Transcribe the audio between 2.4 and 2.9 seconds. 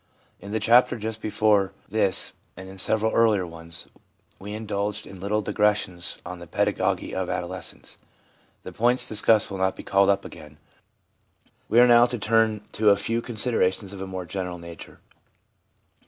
and in